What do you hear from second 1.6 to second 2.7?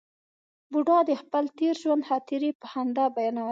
ژوند خاطرې په